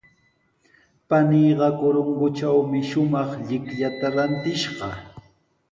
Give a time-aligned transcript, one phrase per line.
[1.07, 4.89] Paniiqa Corongotrawmi shumaq llikllata rantishqa.